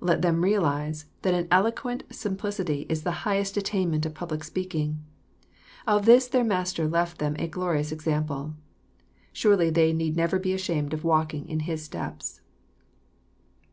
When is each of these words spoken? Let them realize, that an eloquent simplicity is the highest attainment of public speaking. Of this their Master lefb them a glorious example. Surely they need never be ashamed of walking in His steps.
Let 0.00 0.20
them 0.20 0.42
realize, 0.42 1.04
that 1.22 1.32
an 1.32 1.46
eloquent 1.48 2.02
simplicity 2.10 2.86
is 2.88 3.04
the 3.04 3.12
highest 3.22 3.56
attainment 3.56 4.04
of 4.04 4.14
public 4.14 4.42
speaking. 4.42 4.98
Of 5.86 6.06
this 6.06 6.26
their 6.26 6.42
Master 6.42 6.88
lefb 6.88 7.18
them 7.18 7.36
a 7.38 7.46
glorious 7.46 7.92
example. 7.92 8.54
Surely 9.32 9.70
they 9.70 9.92
need 9.92 10.16
never 10.16 10.40
be 10.40 10.54
ashamed 10.54 10.92
of 10.92 11.04
walking 11.04 11.48
in 11.48 11.60
His 11.60 11.84
steps. 11.84 12.40